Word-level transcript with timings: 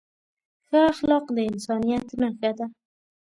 ښه 0.67 0.79
اخلاق 0.91 1.25
د 1.35 1.37
انسانیت 1.49 2.07
نښه 2.21 2.51
ده. 2.57 2.65